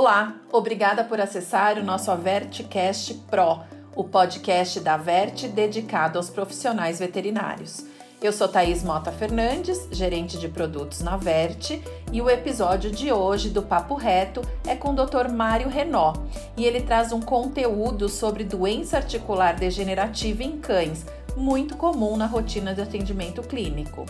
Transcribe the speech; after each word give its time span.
Olá, 0.00 0.36
obrigada 0.50 1.04
por 1.04 1.20
acessar 1.20 1.76
o 1.76 1.84
nosso 1.84 2.10
AvertCast 2.10 3.12
Pro, 3.30 3.60
o 3.94 4.02
podcast 4.02 4.80
da 4.80 4.94
Avert 4.94 5.46
dedicado 5.48 6.18
aos 6.18 6.30
profissionais 6.30 6.98
veterinários. 6.98 7.84
Eu 8.22 8.32
sou 8.32 8.48
Thaís 8.48 8.82
Mota 8.82 9.12
Fernandes, 9.12 9.88
gerente 9.92 10.38
de 10.38 10.48
produtos 10.48 11.02
na 11.02 11.18
Verte, 11.18 11.84
e 12.10 12.22
o 12.22 12.30
episódio 12.30 12.90
de 12.90 13.12
hoje 13.12 13.50
do 13.50 13.60
Papo 13.62 13.94
Reto 13.94 14.40
é 14.66 14.74
com 14.74 14.92
o 14.92 14.96
Dr. 14.96 15.28
Mário 15.30 15.68
Renó, 15.68 16.14
e 16.56 16.64
ele 16.64 16.80
traz 16.80 17.12
um 17.12 17.20
conteúdo 17.20 18.08
sobre 18.08 18.42
doença 18.42 18.96
articular 18.96 19.54
degenerativa 19.54 20.42
em 20.42 20.58
cães, 20.58 21.04
muito 21.36 21.76
comum 21.76 22.16
na 22.16 22.24
rotina 22.24 22.72
de 22.74 22.80
atendimento 22.80 23.42
clínico. 23.42 24.06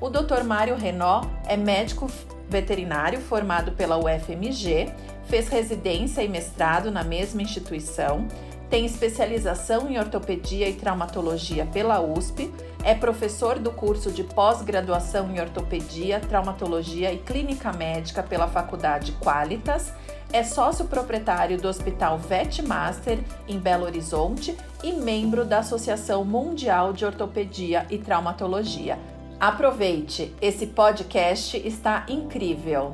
O 0.00 0.08
Dr. 0.08 0.42
Mário 0.42 0.74
Renó 0.74 1.20
é 1.46 1.54
médico 1.54 2.10
veterinário 2.48 3.20
formado 3.20 3.72
pela 3.72 3.98
UFMG, 3.98 4.92
fez 5.28 5.48
residência 5.48 6.22
e 6.22 6.28
mestrado 6.28 6.90
na 6.90 7.02
mesma 7.02 7.42
instituição, 7.42 8.26
tem 8.70 8.86
especialização 8.86 9.88
em 9.88 9.98
ortopedia 9.98 10.68
e 10.68 10.74
traumatologia 10.74 11.66
pela 11.66 12.00
USP, 12.00 12.52
é 12.82 12.94
professor 12.94 13.58
do 13.58 13.70
curso 13.70 14.10
de 14.10 14.24
pós-graduação 14.24 15.30
em 15.30 15.40
ortopedia, 15.40 16.18
traumatologia 16.18 17.12
e 17.12 17.18
clínica 17.18 17.72
médica 17.72 18.22
pela 18.22 18.48
Faculdade 18.48 19.12
Qualitas, 19.12 19.92
é 20.32 20.42
sócio 20.42 20.86
proprietário 20.86 21.56
do 21.56 21.68
Hospital 21.68 22.18
Vetmaster 22.18 23.20
em 23.46 23.58
Belo 23.58 23.84
Horizonte 23.84 24.56
e 24.82 24.92
membro 24.92 25.44
da 25.44 25.60
Associação 25.60 26.24
Mundial 26.24 26.92
de 26.92 27.04
Ortopedia 27.04 27.86
e 27.88 27.98
Traumatologia. 27.98 28.98
Aproveite, 29.38 30.34
esse 30.40 30.66
podcast 30.66 31.56
está 31.64 32.04
incrível. 32.08 32.92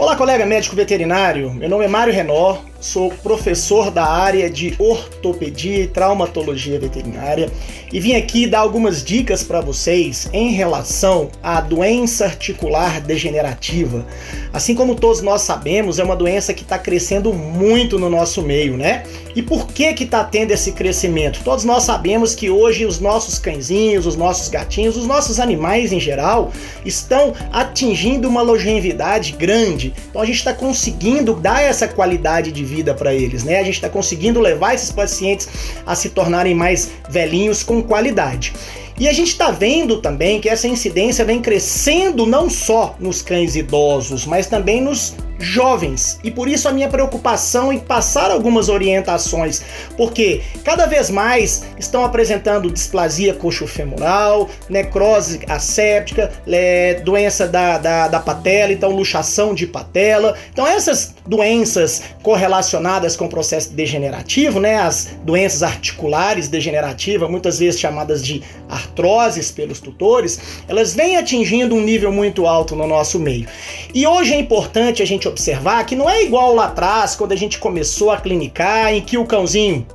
Olá, 0.00 0.16
colega 0.16 0.46
médico 0.46 0.74
veterinário. 0.74 1.52
Meu 1.52 1.68
nome 1.68 1.84
é 1.84 1.88
Mário 1.88 2.10
Renó, 2.10 2.56
sou 2.80 3.10
professor 3.22 3.90
da 3.90 4.04
área 4.04 4.48
de 4.48 4.74
ortopedia 4.78 5.84
e 5.84 5.86
traumatologia 5.86 6.80
veterinária 6.80 7.50
e 7.92 7.98
vim 7.98 8.14
aqui 8.14 8.46
dar 8.46 8.60
algumas 8.60 9.04
dicas 9.04 9.42
para 9.42 9.60
vocês 9.60 10.28
em 10.32 10.52
relação 10.52 11.28
à 11.42 11.60
doença 11.60 12.24
articular 12.24 13.00
degenerativa. 13.00 14.06
Assim 14.52 14.74
como 14.74 14.94
todos 14.94 15.20
nós 15.22 15.42
sabemos, 15.42 15.98
é 15.98 16.04
uma 16.04 16.16
doença 16.16 16.54
que 16.54 16.62
está 16.62 16.78
crescendo 16.78 17.32
muito 17.32 17.98
no 17.98 18.08
nosso 18.08 18.42
meio, 18.42 18.76
né? 18.76 19.02
E 19.34 19.42
por 19.42 19.66
que 19.68 19.92
que 19.92 20.04
está 20.04 20.24
tendo 20.24 20.52
esse 20.52 20.72
crescimento? 20.72 21.40
Todos 21.44 21.64
nós 21.64 21.84
sabemos 21.84 22.34
que 22.34 22.48
hoje 22.48 22.84
os 22.86 22.98
nossos 23.00 23.38
cãezinhos, 23.38 24.06
os 24.06 24.16
nossos 24.16 24.48
gatinhos, 24.48 24.96
os 24.96 25.06
nossos 25.06 25.38
animais 25.38 25.92
em 25.92 26.00
geral 26.00 26.52
estão 26.84 27.34
atingindo 27.52 28.28
uma 28.28 28.42
longevidade 28.42 29.32
grande. 29.32 29.92
Então 30.08 30.22
a 30.22 30.24
gente 30.24 30.36
está 30.36 30.52
conseguindo 30.52 31.34
dar 31.34 31.62
essa 31.62 31.86
qualidade 31.86 32.52
de 32.52 32.64
vida 32.70 32.94
para 32.94 33.12
eles, 33.12 33.42
né? 33.42 33.58
A 33.58 33.64
gente 33.64 33.74
está 33.74 33.88
conseguindo 33.88 34.40
levar 34.40 34.74
esses 34.74 34.92
pacientes 34.92 35.48
a 35.84 35.94
se 35.94 36.10
tornarem 36.10 36.54
mais 36.54 36.90
velhinhos 37.08 37.62
com 37.62 37.82
qualidade. 37.82 38.52
E 38.98 39.08
a 39.08 39.12
gente 39.12 39.28
está 39.28 39.50
vendo 39.50 40.00
também 40.00 40.40
que 40.40 40.48
essa 40.48 40.68
incidência 40.68 41.24
vem 41.24 41.40
crescendo 41.40 42.26
não 42.26 42.48
só 42.48 42.94
nos 43.00 43.22
cães 43.22 43.56
idosos, 43.56 44.26
mas 44.26 44.46
também 44.46 44.80
nos 44.80 45.14
jovens. 45.40 46.20
E 46.22 46.30
por 46.30 46.48
isso 46.48 46.68
a 46.68 46.72
minha 46.72 46.88
preocupação 46.88 47.72
em 47.72 47.78
passar 47.78 48.30
algumas 48.30 48.68
orientações, 48.68 49.62
porque 49.96 50.42
cada 50.62 50.86
vez 50.86 51.10
mais 51.10 51.64
estão 51.78 52.04
apresentando 52.04 52.70
displasia 52.70 53.34
coxofemoral, 53.34 54.48
necrose 54.68 55.40
asséptica, 55.48 56.30
é, 56.46 56.94
doença 57.02 57.48
da, 57.48 57.78
da, 57.78 58.08
da 58.08 58.20
patela, 58.20 58.72
então 58.72 58.90
luxação 58.90 59.54
de 59.54 59.66
patela. 59.66 60.36
Então 60.52 60.66
essas 60.66 61.14
doenças 61.26 62.02
correlacionadas 62.22 63.16
com 63.16 63.24
o 63.24 63.28
processo 63.28 63.72
degenerativo, 63.72 64.60
né, 64.60 64.76
as 64.76 65.16
doenças 65.24 65.62
articulares 65.62 66.48
degenerativas, 66.48 67.30
muitas 67.30 67.58
vezes 67.58 67.80
chamadas 67.80 68.22
de 68.22 68.42
artroses 68.68 69.50
pelos 69.50 69.80
tutores, 69.80 70.38
elas 70.68 70.94
vêm 70.94 71.16
atingindo 71.16 71.74
um 71.74 71.80
nível 71.80 72.12
muito 72.12 72.46
alto 72.46 72.76
no 72.76 72.86
nosso 72.86 73.18
meio. 73.18 73.46
E 73.94 74.06
hoje 74.06 74.34
é 74.34 74.38
importante 74.38 75.02
a 75.02 75.06
gente 75.06 75.29
observar 75.30 75.84
que 75.86 75.96
não 75.96 76.08
é 76.08 76.22
igual 76.22 76.54
lá 76.54 76.66
atrás, 76.66 77.16
quando 77.16 77.32
a 77.32 77.36
gente 77.36 77.58
começou 77.58 78.10
a 78.10 78.18
clinicar, 78.18 78.92
em 78.92 79.00
que 79.00 79.16
o 79.16 79.24
cãozinho 79.24 79.86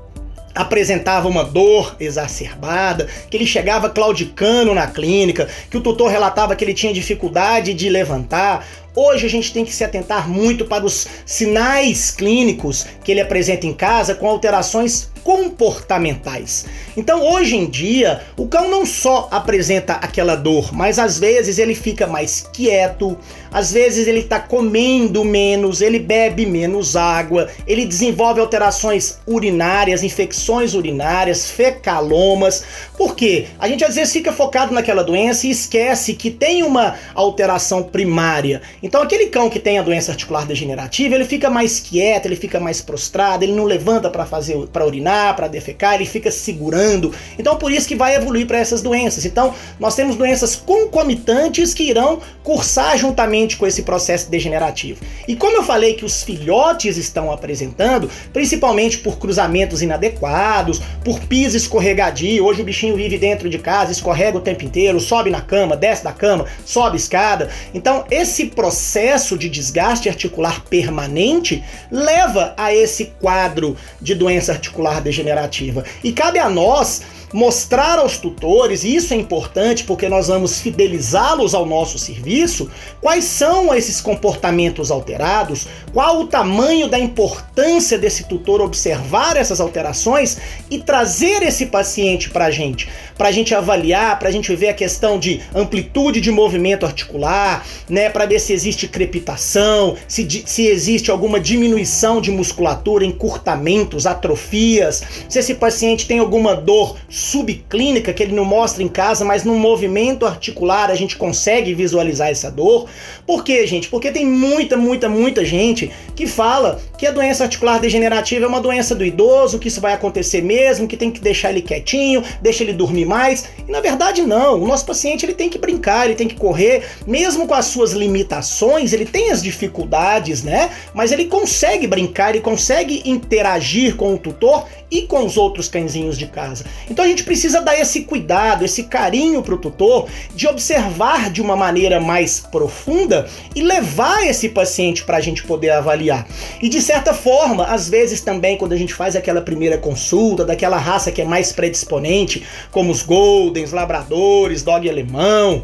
apresentava 0.56 1.28
uma 1.28 1.44
dor 1.44 1.96
exacerbada, 2.00 3.08
que 3.30 3.36
ele 3.36 3.46
chegava 3.46 3.90
claudicando 3.90 4.74
na 4.74 4.88
clínica, 4.88 5.50
que 5.70 5.78
o 5.78 5.82
tutor 5.82 6.10
relatava 6.10 6.56
que 6.56 6.64
ele 6.64 6.74
tinha 6.74 6.94
dificuldade 6.94 7.74
de 7.74 7.90
levantar. 7.90 8.66
Hoje 8.96 9.26
a 9.26 9.30
gente 9.30 9.52
tem 9.52 9.66
que 9.66 9.74
se 9.74 9.84
atentar 9.84 10.30
muito 10.30 10.64
para 10.64 10.86
os 10.86 11.06
sinais 11.26 12.10
clínicos 12.10 12.86
que 13.04 13.12
ele 13.12 13.20
apresenta 13.20 13.68
em 13.68 13.74
casa 13.74 14.16
com 14.16 14.28
alterações 14.28 15.12
comportamentais. 15.26 16.68
Então, 16.96 17.28
hoje 17.28 17.56
em 17.56 17.66
dia, 17.66 18.22
o 18.38 18.48
cão 18.48 18.70
não 18.70 18.86
só 18.86 19.28
apresenta 19.32 19.94
aquela 19.94 20.36
dor, 20.36 20.72
mas 20.72 21.00
às 21.00 21.18
vezes 21.18 21.58
ele 21.58 21.74
fica 21.74 22.06
mais 22.06 22.48
quieto, 22.54 23.18
às 23.52 23.72
vezes 23.72 24.08
ele 24.08 24.20
está 24.20 24.40
comendo 24.40 25.26
menos, 25.26 25.82
ele 25.82 25.98
bebe 25.98 26.46
menos 26.46 26.96
água, 26.96 27.50
ele 27.66 27.86
desenvolve 27.86 28.40
alterações 28.40 29.18
urinárias, 29.26 30.04
infecções 30.04 30.76
urinárias, 30.76 31.50
fecalomas. 31.50 32.64
Por 32.96 33.16
quê? 33.16 33.48
A 33.58 33.68
gente 33.68 33.84
às 33.84 33.96
vezes 33.96 34.14
fica 34.14 34.32
focado 34.32 34.76
naquela 34.76 35.04
doença 35.04 35.48
e 35.48 35.50
esquece 35.50 36.14
que 36.14 36.30
tem 36.30 36.62
uma 36.62 36.98
alteração 37.16 37.82
primária. 37.82 38.62
Então, 38.84 39.02
aquele 39.02 39.26
cão 39.26 39.50
que 39.50 39.60
tem 39.60 39.80
a 39.80 39.82
doença 39.82 40.12
articular 40.12 40.46
degenerativa, 40.46 41.16
ele 41.16 41.26
fica 41.26 41.50
mais 41.50 41.80
quieto, 41.80 42.28
ele 42.28 42.36
fica 42.36 42.60
mais 42.60 42.80
prostrado, 42.80 43.44
ele 43.44 43.54
não 43.54 43.64
levanta 43.64 44.08
para 44.08 44.26
fazer 44.28 44.56
para 44.68 44.86
urinar 44.86 45.15
para 45.36 45.48
defecar, 45.48 45.96
ele 45.96 46.06
fica 46.06 46.32
segurando. 46.32 47.14
Então 47.38 47.56
por 47.58 47.72
isso 47.72 47.88
que 47.88 47.96
vai 47.96 48.16
evoluir 48.16 48.48
para 48.48 48.60
essas 48.60 48.82
doenças. 48.82 49.26
Então 49.26 49.54
nós 49.80 49.96
temos 49.96 50.16
doenças 50.16 50.56
concomitantes 50.56 51.74
que 51.74 51.84
irão 51.84 52.20
cursar 52.44 52.98
juntamente 52.98 53.58
com 53.58 53.66
esse 53.66 53.84
processo 53.84 54.30
degenerativo. 54.30 55.02
E 55.28 55.36
como 55.36 55.58
eu 55.58 55.64
falei 55.64 55.94
que 55.94 56.06
os 56.06 56.24
filhotes 56.24 56.98
estão 56.98 57.32
apresentando, 57.32 58.10
principalmente 58.32 58.98
por 59.00 59.18
cruzamentos 59.18 59.82
inadequados, 59.82 60.82
por 61.04 61.20
piso 61.22 61.58
escorregadio, 61.58 62.46
hoje 62.46 62.62
o 62.62 62.66
bichinho 62.66 62.96
vive 62.96 63.18
dentro 63.18 63.50
de 63.50 63.58
casa, 63.58 63.92
escorrega 63.92 64.38
o 64.38 64.42
tempo 64.42 64.64
inteiro, 64.64 65.00
sobe 65.00 65.30
na 65.30 65.42
cama, 65.42 65.76
desce 65.76 66.04
da 66.04 66.12
cama, 66.12 66.46
sobe 66.66 66.98
escada. 66.98 67.50
Então 67.74 68.06
esse 68.10 68.48
processo 68.48 69.38
de 69.38 69.50
desgaste 69.50 70.10
articular 70.10 70.64
permanente 70.66 71.64
leva 71.92 72.54
a 72.58 72.74
esse 72.74 73.06
quadro 73.20 73.76
de 74.02 74.16
doença 74.16 74.52
articular 74.52 75.02
degenerativa. 75.06 75.86
E 76.04 76.12
cabe 76.12 76.40
a 76.40 76.50
nós 76.50 77.04
mostrar 77.36 78.00
aos 78.00 78.18
tutores, 78.18 78.86
e 78.86 78.96
isso 78.96 79.14
é 79.14 79.18
importante 79.18 79.84
porque 79.84 80.08
nós 80.08 80.30
vamos 80.30 80.62
fidelizá-los 80.62 81.54
ao 81.54 81.66
nosso 81.66 82.00
serviço, 82.00 82.72
quais 83.02 83.26
são 83.26 83.76
esses 83.76 84.00
comportamentos 84.00 84.90
alterados, 84.90 85.68
qual 85.92 86.22
o 86.22 86.28
tamanho 86.28 86.88
da 86.88 86.98
importância 86.98 87.98
desse 87.98 88.24
tutor 88.24 88.62
observar 88.62 89.36
essas 89.36 89.60
alterações 89.60 90.38
e 90.72 90.80
trazer 90.80 91.44
esse 91.44 91.66
paciente 91.66 92.30
para 92.30 92.46
a 92.46 92.52
gente, 92.52 92.88
para 93.18 93.28
a 93.28 93.32
gente 93.34 93.54
avaliar, 93.54 94.18
para 94.18 94.30
a 94.30 94.32
gente 94.32 94.56
ver 94.56 94.70
a 94.70 94.74
questão 94.74 95.20
de 95.20 95.42
amplitude 95.54 96.22
de 96.22 96.32
movimento 96.32 96.86
articular, 96.86 97.66
né, 97.90 98.10
para 98.10 98.26
ver 98.26 98.40
se 98.40 98.54
existe 98.54 98.88
crepitação, 98.88 99.98
se, 100.08 100.26
se 100.46 100.68
existe 100.68 101.12
alguma 101.12 101.38
diminuição 101.38 102.22
de 102.22 102.32
musculatura, 102.32 103.04
encurtamentos, 103.04 104.08
atrofias, 104.08 105.04
se 105.28 105.40
esse 105.40 105.56
paciente 105.56 106.08
tem 106.08 106.20
alguma 106.20 106.56
dor 106.56 106.96
subclínica 107.26 108.14
que 108.14 108.22
ele 108.22 108.34
não 108.34 108.46
mostra 108.46 108.84
em 108.84 108.88
casa, 108.88 109.26
mas 109.26 109.44
no 109.44 109.56
movimento 109.56 110.26
articular 110.26 110.92
a 110.92 110.96
gente 110.96 111.18
consegue 111.18 111.74
visualizar 111.74 112.30
essa 112.30 112.52
dor. 112.52 112.88
Por 113.26 113.44
quê, 113.44 113.66
gente? 113.66 113.88
Porque 113.90 114.12
tem 114.12 114.26
muita, 114.26 114.78
muita, 114.78 115.10
muita 115.10 115.44
gente 115.44 115.92
que 116.16 116.28
fala 116.28 116.80
que 116.98 117.06
a 117.06 117.12
doença 117.12 117.44
articular 117.44 117.80
degenerativa 117.80 118.46
é 118.46 118.48
uma 118.48 118.62
doença 118.62 118.96
do 118.96 119.06
idoso, 119.06 119.60
que 119.60 119.68
isso 119.68 119.82
vai 119.82 119.94
acontecer 119.94 120.42
mesmo, 120.42 120.88
que 120.88 120.98
tem 120.98 121.12
que 121.12 121.20
deixar 121.20 121.50
ele 121.50 121.62
quietinho, 121.62 122.24
deixa 122.42 122.64
ele 122.64 122.74
dormir 122.74 123.06
mais. 123.06 123.46
E 123.68 123.72
na 123.72 123.82
verdade 123.82 124.22
não. 124.22 124.62
O 124.62 124.68
nosso 124.68 124.86
paciente 124.86 125.26
ele 125.26 125.34
tem 125.34 125.50
que 125.50 125.58
brincar, 125.58 126.06
ele 126.06 126.16
tem 126.16 126.28
que 126.28 126.36
correr, 126.36 126.84
mesmo 127.06 127.48
com 127.48 127.54
as 127.54 127.66
suas 127.66 127.92
limitações, 127.92 128.94
ele 128.94 129.06
tem 129.06 129.32
as 129.32 129.42
dificuldades, 129.42 130.44
né? 130.44 130.70
Mas 130.94 131.12
ele 131.12 131.26
consegue 131.26 131.88
brincar, 131.88 132.30
ele 132.30 132.42
consegue 132.42 133.02
interagir 133.06 133.96
com 133.96 134.14
o 134.14 134.18
tutor 134.18 134.66
e 134.90 135.04
com 135.04 135.26
os 135.26 135.38
outros 135.38 135.68
cãezinhos 135.68 136.18
de 136.18 136.28
casa. 136.28 136.66
Então 136.90 137.04
a 137.04 137.08
gente 137.08 137.24
precisa 137.24 137.62
dar 137.62 137.80
esse 137.80 138.02
cuidado, 138.02 138.64
esse 138.64 138.84
carinho 138.84 139.42
para 139.42 139.56
o 139.56 139.58
tutor 139.58 140.08
de 140.36 140.48
observar 140.48 141.30
de 141.30 141.42
uma 141.42 141.56
maneira 141.56 142.00
mais 142.00 142.40
profunda 142.40 143.28
e 143.56 143.62
levar 143.62 144.26
esse 144.26 144.50
paciente 144.50 145.04
para 145.04 145.18
a 145.18 145.22
gente 145.22 145.44
poder 145.44 145.72
avaliar. 145.72 146.28
E 146.62 146.70
de 146.70 146.82
certa 146.86 147.14
forma, 147.14 147.66
às 147.66 147.90
vezes 147.90 148.22
também 148.22 148.58
quando 148.58 148.74
a 148.74 148.78
gente 148.78 148.94
faz 148.94 149.16
aquela 149.16 149.42
primeira 149.42 149.78
consulta 149.78 150.46
daquela 150.46 150.78
raça 150.78 151.12
que 151.12 151.22
é 151.22 151.26
mais 151.26 151.52
predisponente, 151.52 152.46
como 152.72 152.92
os 152.92 153.02
Goldens, 153.02 153.72
Labradores, 153.72 154.62
Dog 154.62 154.88
Alemão, 154.88 155.64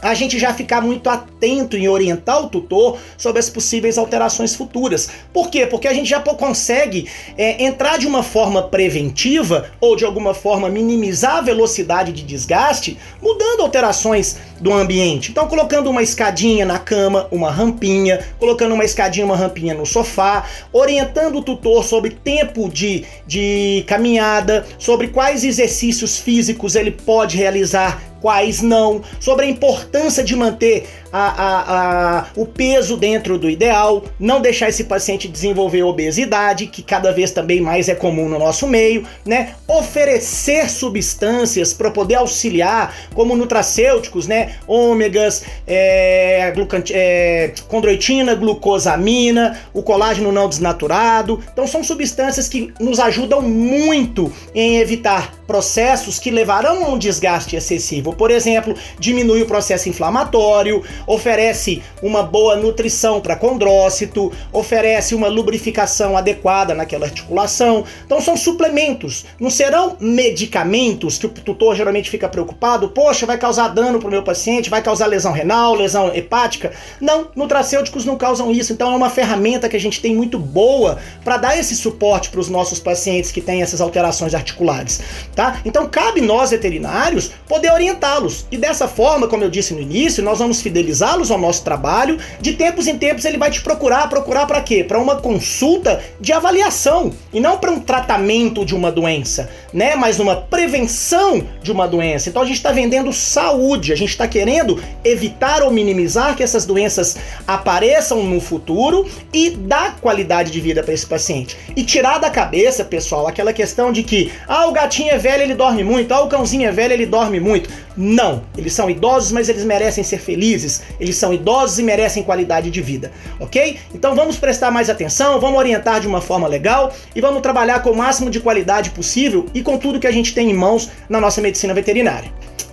a 0.00 0.14
gente 0.14 0.38
já 0.38 0.54
ficar 0.54 0.80
muito 0.80 1.08
atento 1.10 1.76
em 1.76 1.88
orientar 1.88 2.44
o 2.44 2.48
tutor 2.48 2.98
sobre 3.16 3.40
as 3.40 3.50
possíveis 3.50 3.98
alterações 3.98 4.54
futuras. 4.54 5.08
Por 5.32 5.50
quê? 5.50 5.66
Porque 5.66 5.88
a 5.88 5.92
gente 5.92 6.08
já 6.08 6.20
consegue 6.20 7.08
é, 7.36 7.64
entrar 7.64 7.98
de 7.98 8.06
uma 8.06 8.22
forma 8.22 8.62
preventiva 8.62 9.70
ou 9.80 9.96
de 9.96 10.04
alguma 10.04 10.34
forma 10.34 10.68
minimizar 10.68 11.36
a 11.36 11.40
velocidade 11.40 12.12
de 12.12 12.22
desgaste, 12.22 12.98
mudando 13.20 13.62
alterações 13.62 14.36
do 14.60 14.72
ambiente. 14.72 15.30
Então, 15.30 15.48
colocando 15.48 15.90
uma 15.90 16.02
escadinha 16.02 16.64
na 16.64 16.78
cama, 16.78 17.26
uma 17.30 17.50
rampinha, 17.50 18.24
colocando 18.38 18.74
uma 18.74 18.84
escadinha, 18.84 19.26
uma 19.26 19.36
rampinha 19.36 19.74
no 19.74 19.86
sofá, 19.86 20.44
orientando 20.72 21.38
o 21.38 21.42
tutor 21.42 21.84
sobre 21.84 22.10
tempo 22.10 22.68
de, 22.68 23.04
de 23.26 23.84
caminhada, 23.86 24.66
sobre 24.78 25.08
quais 25.08 25.44
exercícios 25.44 26.18
físicos 26.18 26.76
ele 26.76 26.90
pode 26.90 27.36
realizar 27.36 28.02
quais 28.20 28.60
não, 28.62 29.02
sobre 29.20 29.46
a 29.46 29.48
importância 29.48 30.24
de 30.24 30.34
manter 30.36 30.88
a, 31.12 31.28
a, 31.28 32.18
a, 32.18 32.26
o 32.36 32.46
peso 32.46 32.96
dentro 32.96 33.38
do 33.38 33.48
ideal, 33.48 34.04
não 34.18 34.40
deixar 34.40 34.68
esse 34.68 34.84
paciente 34.84 35.28
desenvolver 35.28 35.82
obesidade, 35.82 36.66
que 36.66 36.82
cada 36.82 37.12
vez 37.12 37.30
também 37.30 37.60
mais 37.60 37.88
é 37.88 37.94
comum 37.94 38.28
no 38.28 38.38
nosso 38.38 38.66
meio, 38.66 39.06
né? 39.24 39.54
Oferecer 39.66 40.68
substâncias 40.68 41.72
para 41.72 41.90
poder 41.90 42.16
auxiliar, 42.16 42.94
como 43.14 43.36
nutracêuticos, 43.36 44.26
né? 44.26 44.56
Ômegas, 44.66 45.44
é, 45.66 46.52
é, 46.92 47.52
condroitina, 47.68 48.34
glucosamina, 48.34 49.58
o 49.72 49.82
colágeno 49.82 50.32
não 50.32 50.48
desnaturado. 50.48 51.42
Então 51.52 51.66
são 51.66 51.82
substâncias 51.82 52.48
que 52.48 52.72
nos 52.80 52.98
ajudam 52.98 53.42
muito 53.42 54.32
em 54.54 54.78
evitar 54.78 55.38
processos 55.46 56.18
que 56.18 56.30
levarão 56.30 56.84
a 56.84 56.88
um 56.90 56.98
desgaste 56.98 57.56
excessivo. 57.56 58.12
Por 58.12 58.30
exemplo, 58.30 58.74
diminui 58.98 59.42
o 59.42 59.46
processo 59.46 59.88
inflamatório, 59.88 60.84
oferece 61.06 61.82
uma 62.02 62.22
boa 62.22 62.56
nutrição 62.56 63.20
para 63.20 63.36
condrócito, 63.36 64.32
oferece 64.52 65.14
uma 65.14 65.28
lubrificação 65.28 66.16
adequada 66.16 66.74
naquela 66.74 67.06
articulação. 67.06 67.84
Então 68.04 68.20
são 68.20 68.36
suplementos, 68.36 69.26
não 69.38 69.50
serão 69.50 69.96
medicamentos 70.00 71.18
que 71.18 71.26
o 71.26 71.30
tutor 71.30 71.76
geralmente 71.76 72.10
fica 72.10 72.28
preocupado, 72.28 72.88
poxa, 72.88 73.26
vai 73.26 73.38
causar 73.38 73.68
dano 73.68 73.98
para 73.98 74.08
o 74.08 74.10
meu 74.10 74.22
paciente, 74.22 74.70
vai 74.70 74.82
causar 74.82 75.06
lesão 75.06 75.32
renal, 75.32 75.74
lesão 75.74 76.14
hepática. 76.14 76.72
Não, 77.00 77.28
nutracêuticos 77.34 78.04
não 78.04 78.16
causam 78.16 78.50
isso. 78.50 78.72
Então 78.72 78.92
é 78.92 78.96
uma 78.96 79.10
ferramenta 79.10 79.68
que 79.68 79.76
a 79.76 79.80
gente 79.80 80.00
tem 80.00 80.14
muito 80.14 80.38
boa 80.38 80.98
para 81.24 81.36
dar 81.36 81.58
esse 81.58 81.74
suporte 81.74 82.30
para 82.30 82.40
os 82.40 82.48
nossos 82.48 82.78
pacientes 82.78 83.30
que 83.30 83.40
têm 83.40 83.62
essas 83.62 83.80
alterações 83.80 84.34
articulares, 84.34 85.00
tá? 85.34 85.60
Então 85.64 85.88
cabe 85.88 86.20
nós 86.20 86.50
veterinários 86.50 87.30
poder 87.48 87.72
orientá-los. 87.72 88.46
E 88.50 88.56
dessa 88.56 88.88
forma, 88.88 89.28
como 89.28 89.44
eu 89.44 89.50
disse 89.50 89.74
no 89.74 89.80
início, 89.80 90.22
nós 90.22 90.38
vamos 90.38 90.60
fidelizar 90.60 90.87
fidelizá-los 90.88 91.30
ao 91.30 91.38
nosso 91.38 91.62
trabalho. 91.62 92.18
De 92.40 92.54
tempos 92.54 92.86
em 92.86 92.96
tempos 92.96 93.24
ele 93.24 93.36
vai 93.36 93.50
te 93.50 93.60
procurar, 93.60 94.08
procurar 94.08 94.46
para 94.46 94.60
quê? 94.60 94.82
Para 94.82 94.98
uma 94.98 95.16
consulta 95.16 96.00
de 96.20 96.32
avaliação 96.32 97.12
e 97.32 97.40
não 97.40 97.58
para 97.58 97.70
um 97.70 97.80
tratamento 97.80 98.64
de 98.64 98.74
uma 98.74 98.90
doença, 98.90 99.50
né? 99.72 99.94
Mas 99.94 100.18
uma 100.18 100.36
prevenção 100.36 101.42
de 101.62 101.70
uma 101.70 101.86
doença. 101.86 102.28
Então 102.28 102.42
a 102.42 102.46
gente 102.46 102.56
está 102.56 102.72
vendendo 102.72 103.12
saúde, 103.12 103.92
a 103.92 103.96
gente 103.96 104.10
está 104.10 104.26
querendo 104.26 104.82
evitar 105.04 105.62
ou 105.62 105.70
minimizar 105.70 106.34
que 106.34 106.42
essas 106.42 106.64
doenças 106.64 107.16
apareçam 107.46 108.22
no 108.22 108.40
futuro 108.40 109.06
e 109.32 109.50
dar 109.50 109.96
qualidade 110.00 110.50
de 110.50 110.60
vida 110.60 110.82
para 110.82 110.94
esse 110.94 111.06
paciente. 111.06 111.56
E 111.76 111.84
tirar 111.84 112.18
da 112.18 112.30
cabeça, 112.30 112.84
pessoal, 112.84 113.26
aquela 113.26 113.52
questão 113.52 113.92
de 113.92 114.02
que 114.02 114.32
ah, 114.46 114.66
o 114.66 114.72
gatinho 114.72 115.10
é 115.10 115.18
velho, 115.18 115.42
ele 115.42 115.54
dorme 115.54 115.84
muito, 115.84 116.12
ah, 116.12 116.22
o 116.22 116.28
cãozinho 116.28 116.68
é 116.68 116.72
velho, 116.72 116.92
ele 116.92 117.06
dorme 117.06 117.40
muito. 117.40 117.68
Não, 117.96 118.44
eles 118.56 118.72
são 118.72 118.88
idosos, 118.88 119.32
mas 119.32 119.48
eles 119.48 119.64
merecem 119.64 120.04
ser 120.04 120.18
felizes. 120.18 120.77
Eles 121.00 121.16
são 121.16 121.32
idosos 121.32 121.78
e 121.78 121.82
merecem 121.82 122.22
qualidade 122.22 122.70
de 122.70 122.80
vida, 122.80 123.12
ok? 123.40 123.78
Então 123.94 124.14
vamos 124.14 124.36
prestar 124.36 124.70
mais 124.70 124.90
atenção, 124.90 125.40
vamos 125.40 125.58
orientar 125.58 126.00
de 126.00 126.06
uma 126.06 126.20
forma 126.20 126.48
legal 126.48 126.92
e 127.14 127.20
vamos 127.20 127.42
trabalhar 127.42 127.82
com 127.82 127.90
o 127.90 127.96
máximo 127.96 128.30
de 128.30 128.40
qualidade 128.40 128.90
possível 128.90 129.46
e 129.54 129.62
com 129.62 129.78
tudo 129.78 130.00
que 130.00 130.06
a 130.06 130.12
gente 130.12 130.34
tem 130.34 130.50
em 130.50 130.54
mãos 130.54 130.90
na 131.08 131.20
nossa 131.20 131.40
medicina 131.40 131.74
veterinária. 131.74 132.32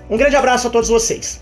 Um 0.10 0.18
grande 0.18 0.36
abraço 0.36 0.68
a 0.68 0.70
todos 0.70 0.90
vocês. 0.90 1.40